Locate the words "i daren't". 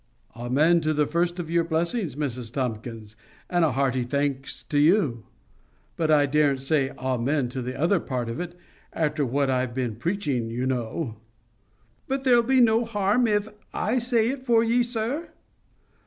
6.09-6.61